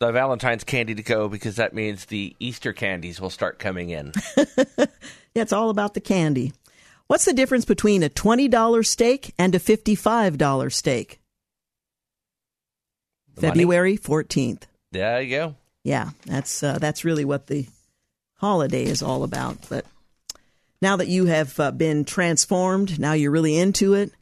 [0.00, 4.12] the Valentine's candy to go because that means the Easter candies will start coming in.
[5.36, 6.54] Yeah, it's all about the candy.
[7.08, 11.20] What's the difference between a twenty dollar steak and a fifty five dollar steak?
[13.34, 13.58] The money?
[13.60, 14.66] February fourteenth.
[14.92, 15.54] There you go.
[15.84, 17.66] Yeah, that's uh, that's really what the
[18.36, 19.58] holiday is all about.
[19.68, 19.84] But
[20.80, 24.12] now that you have uh, been transformed, now you're really into it.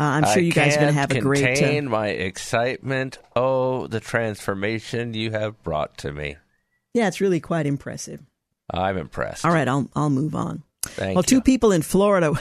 [0.00, 1.44] Uh, I'm sure I you guys are going to have a great.
[1.44, 3.18] Uh, contain my excitement.
[3.36, 6.36] Oh, the transformation you have brought to me.
[6.94, 8.20] yeah, it's really quite impressive.
[8.72, 9.44] I'm impressed.
[9.44, 10.62] All right, I'll I'll move on.
[10.82, 11.28] Thank well, you.
[11.28, 12.32] two people in Florida,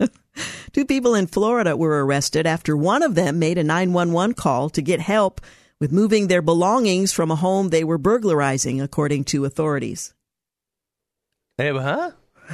[0.72, 4.82] two people in Florida were arrested after one of them made a 911 call to
[4.82, 5.40] get help
[5.78, 10.14] with moving their belongings from a home they were burglarizing, according to authorities.
[11.60, 12.10] Eh, huh?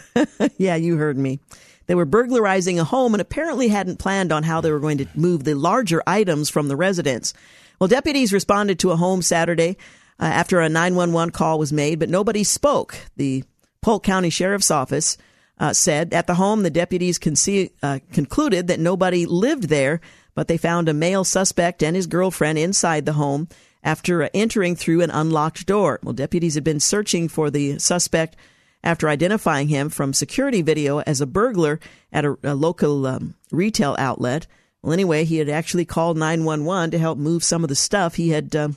[0.58, 1.40] yeah, you heard me.
[1.86, 5.08] They were burglarizing a home and apparently hadn't planned on how they were going to
[5.14, 7.34] move the larger items from the residence.
[7.78, 9.76] Well, deputies responded to a home Saturday
[10.20, 12.96] uh, after a 911 call was made, but nobody spoke.
[13.16, 13.44] The
[13.82, 15.18] Polk County Sheriff's Office
[15.58, 20.00] uh, said at the home, the deputies conce- uh, concluded that nobody lived there,
[20.34, 23.48] but they found a male suspect and his girlfriend inside the home
[23.82, 26.00] after uh, entering through an unlocked door.
[26.02, 28.36] Well, deputies had been searching for the suspect
[28.84, 31.80] after identifying him from security video as a burglar
[32.12, 34.46] at a, a local um, retail outlet.
[34.82, 38.28] Well, anyway, he had actually called 911 to help move some of the stuff he
[38.28, 38.76] had um,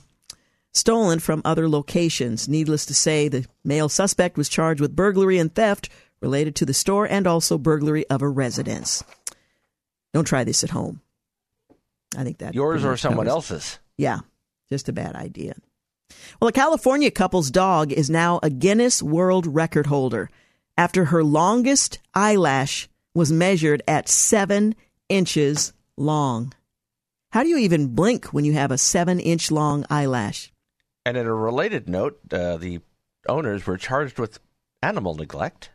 [0.72, 2.48] stolen from other locations.
[2.48, 5.90] Needless to say, the male suspect was charged with burglary and theft
[6.20, 9.04] related to the store and also burglary of a residence.
[10.14, 11.02] Don't try this at home.
[12.16, 13.78] I think that Yours or someone covers- else's?
[13.98, 14.20] yeah,
[14.70, 15.54] just a bad idea.
[16.40, 20.30] Well, a California couple's dog is now a Guinness World Record holder
[20.76, 24.74] after her longest eyelash was measured at seven
[25.08, 26.52] inches long.
[27.30, 30.52] How do you even blink when you have a seven inch long eyelash?
[31.04, 32.80] And in a related note, uh, the
[33.28, 34.38] owners were charged with
[34.82, 35.70] animal neglect.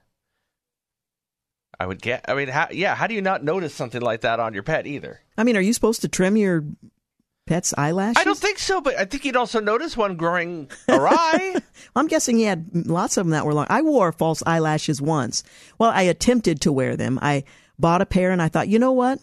[1.79, 2.25] I would get.
[2.27, 2.95] I mean, how, yeah.
[2.95, 5.21] How do you not notice something like that on your pet either?
[5.37, 6.63] I mean, are you supposed to trim your
[7.45, 8.17] pet's eyelashes?
[8.19, 11.55] I don't think so, but I think you'd also notice one growing awry.
[11.95, 13.67] I'm guessing he had lots of them that were long.
[13.69, 15.43] I wore false eyelashes once.
[15.77, 17.19] Well, I attempted to wear them.
[17.21, 17.43] I
[17.77, 19.19] bought a pair and I thought, you know what?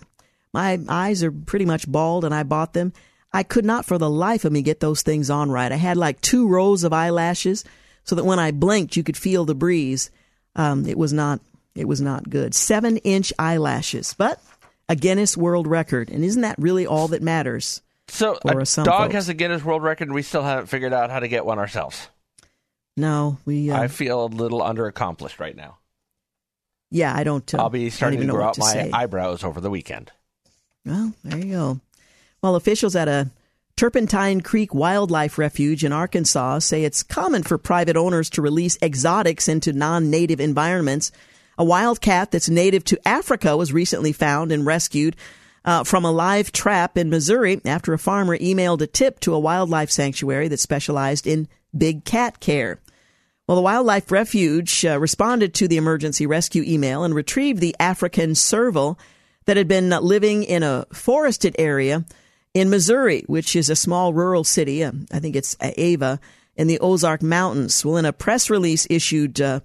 [0.53, 2.93] My eyes are pretty much bald and I bought them.
[3.33, 5.71] I could not for the life of me get those things on right.
[5.71, 7.65] I had like two rows of eyelashes
[8.03, 10.11] so that when I blinked, you could feel the breeze.
[10.57, 11.41] Um, it was not,
[11.77, 12.55] it was not good.
[12.55, 14.43] Seven inch eyelashes, but
[14.89, 16.11] a Guinness World Record.
[16.11, 17.81] And isn't that really all that matters?
[18.11, 19.15] So a dog folks.
[19.15, 21.59] has a Guinness World Record, and we still haven't figured out how to get one
[21.59, 22.09] ourselves.
[22.97, 25.79] No, we, uh, I feel a little underaccomplished right now.
[26.91, 28.91] yeah, I don't, uh, I'll be starting to grow out to my say.
[28.93, 30.11] eyebrows over the weekend.
[30.85, 31.81] Well, there you go.
[32.43, 33.31] Well, officials at a
[33.77, 39.49] Turpentine Creek Wildlife Refuge in Arkansas say it's common for private owners to release exotics
[39.49, 41.13] into non native environments.
[41.57, 45.17] A wild cat that's native to Africa was recently found and rescued
[45.65, 49.41] uh, from a live trap in Missouri after a farmer emailed a tip to a
[49.41, 52.81] wildlife sanctuary that specialized in big cat care.
[53.47, 58.37] Well, the Wildlife Refuge uh, responded to the emergency rescue email and retrieved the African
[58.37, 58.97] serval
[59.47, 62.05] that had been living in a forested area
[62.55, 64.85] in Missouri, which is a small rural city.
[64.85, 66.21] Um, I think it's Ava
[66.57, 67.85] in the Ozark Mountains.
[67.85, 69.61] Well, in a press release issued uh,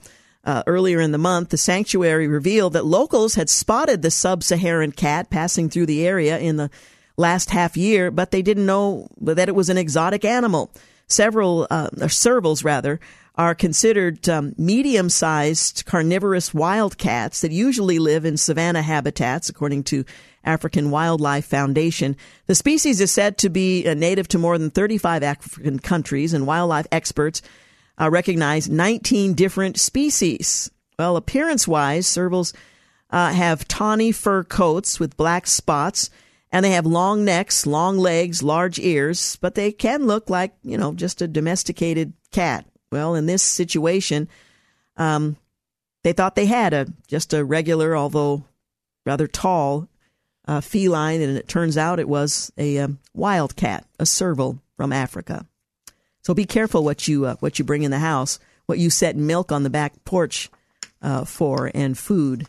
[0.46, 5.30] uh, earlier in the month, the sanctuary revealed that locals had spotted the sub-Saharan cat
[5.30, 6.70] passing through the area in the
[7.18, 10.72] last half year, but they didn't know that it was an exotic animal.
[11.08, 13.00] Several, uh, or servals rather,
[13.36, 20.06] are considered um, medium sized carnivorous wildcats that usually live in savanna habitats, according to
[20.44, 22.16] African Wildlife Foundation.
[22.46, 26.88] The species is said to be native to more than 35 African countries, and wildlife
[26.92, 27.42] experts
[28.00, 30.72] uh, recognize 19 different species.
[30.98, 32.54] Well, appearance wise, servals
[33.10, 36.10] uh, have tawny fur coats with black spots,
[36.52, 40.78] and they have long necks, long legs, large ears, but they can look like, you
[40.78, 42.66] know, just a domesticated cat.
[42.92, 44.30] Well, in this situation,
[44.98, 45.38] um,
[46.04, 48.46] they thought they had a just a regular, although
[49.06, 49.90] rather tall,
[50.48, 55.46] uh, feline, and it turns out it was a um, wildcat, a serval from Africa.
[56.26, 59.16] So be careful what you uh, what you bring in the house, what you set
[59.16, 60.50] milk on the back porch
[61.00, 62.48] uh, for, and food,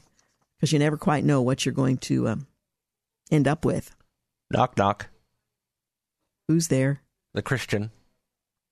[0.56, 2.46] because you never quite know what you're going to um,
[3.30, 3.94] end up with.
[4.50, 5.08] Knock knock.
[6.48, 7.02] Who's there?
[7.34, 7.90] The Christian.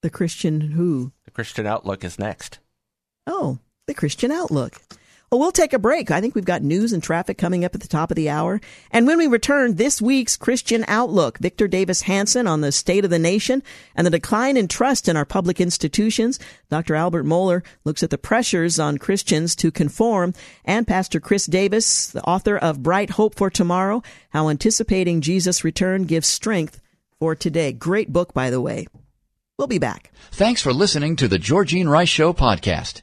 [0.00, 1.12] The Christian who?
[1.26, 2.60] The Christian Outlook is next.
[3.26, 4.80] Oh, the Christian Outlook.
[5.34, 6.12] Well, we'll take a break.
[6.12, 8.60] I think we've got news and traffic coming up at the top of the hour.
[8.92, 13.10] And when we return, this week's Christian Outlook, Victor Davis Hanson on the state of
[13.10, 13.60] the nation
[13.96, 16.38] and the decline in trust in our public institutions.
[16.70, 16.94] Dr.
[16.94, 20.34] Albert Mohler looks at the pressures on Christians to conform.
[20.64, 26.04] And Pastor Chris Davis, the author of Bright Hope for Tomorrow, How Anticipating Jesus' Return
[26.04, 26.80] Gives Strength
[27.18, 27.72] for Today.
[27.72, 28.86] Great book, by the way.
[29.58, 30.12] We'll be back.
[30.30, 33.02] Thanks for listening to the Georgene Rice Show podcast.